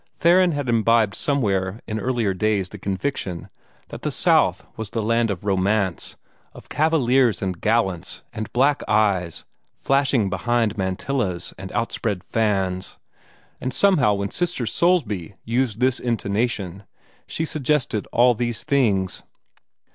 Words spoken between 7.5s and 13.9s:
gallants and black eyes flashing behind mantillas and outspread fans, and